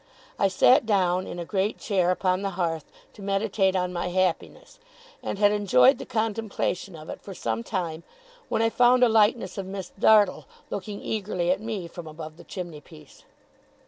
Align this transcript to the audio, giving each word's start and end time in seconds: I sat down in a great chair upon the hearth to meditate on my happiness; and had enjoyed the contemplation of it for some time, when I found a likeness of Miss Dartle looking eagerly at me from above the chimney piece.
I 0.39 0.47
sat 0.47 0.87
down 0.87 1.27
in 1.27 1.37
a 1.37 1.45
great 1.45 1.77
chair 1.77 2.09
upon 2.09 2.41
the 2.41 2.49
hearth 2.57 2.91
to 3.13 3.21
meditate 3.21 3.75
on 3.75 3.93
my 3.93 4.07
happiness; 4.07 4.79
and 5.21 5.37
had 5.37 5.51
enjoyed 5.51 5.99
the 5.99 6.07
contemplation 6.07 6.95
of 6.95 7.07
it 7.07 7.21
for 7.21 7.35
some 7.35 7.63
time, 7.63 8.01
when 8.49 8.63
I 8.63 8.71
found 8.71 9.03
a 9.03 9.07
likeness 9.09 9.59
of 9.59 9.67
Miss 9.67 9.91
Dartle 9.99 10.47
looking 10.71 11.03
eagerly 11.03 11.51
at 11.51 11.61
me 11.61 11.87
from 11.87 12.07
above 12.07 12.37
the 12.37 12.43
chimney 12.43 12.81
piece. 12.81 13.25